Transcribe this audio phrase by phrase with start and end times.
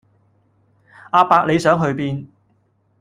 [1.11, 2.25] 阿伯你想去邊